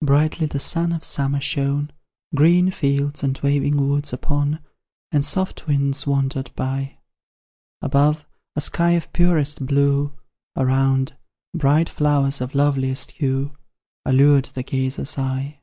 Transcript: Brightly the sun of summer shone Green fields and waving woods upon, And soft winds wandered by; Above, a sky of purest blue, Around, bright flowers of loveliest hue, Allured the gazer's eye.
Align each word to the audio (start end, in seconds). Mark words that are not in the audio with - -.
Brightly 0.00 0.46
the 0.46 0.58
sun 0.58 0.92
of 0.92 1.04
summer 1.04 1.38
shone 1.38 1.90
Green 2.34 2.70
fields 2.70 3.22
and 3.22 3.38
waving 3.42 3.76
woods 3.86 4.10
upon, 4.10 4.64
And 5.10 5.26
soft 5.26 5.66
winds 5.66 6.06
wandered 6.06 6.50
by; 6.56 6.96
Above, 7.82 8.24
a 8.56 8.62
sky 8.62 8.92
of 8.92 9.12
purest 9.12 9.66
blue, 9.66 10.14
Around, 10.56 11.18
bright 11.52 11.90
flowers 11.90 12.40
of 12.40 12.54
loveliest 12.54 13.10
hue, 13.10 13.54
Allured 14.06 14.46
the 14.46 14.62
gazer's 14.62 15.18
eye. 15.18 15.60